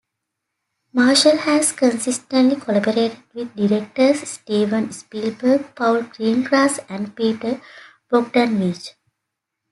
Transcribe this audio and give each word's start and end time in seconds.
Marshall 0.93 1.37
has 1.37 1.71
consistently 1.73 2.59
collaborated 2.59 3.19
with 3.35 3.55
directors 3.55 4.27
Steven 4.27 4.91
Spielberg, 4.91 5.75
Paul 5.75 6.01
Greengrass 6.01 6.83
and 6.89 7.15
Peter 7.15 7.61
Bogdanovich. 8.11 8.95